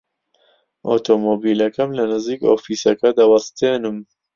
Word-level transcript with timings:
ئۆتۆمۆمبیلەکەم 0.87 1.89
لە 1.97 2.03
نزیک 2.13 2.39
ئۆفیسەکە 2.49 3.09
دەوەستێنم. 3.19 3.97